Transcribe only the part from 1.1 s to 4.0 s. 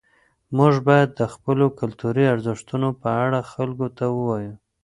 د خپلو کلتوري ارزښتونو په اړه خلکو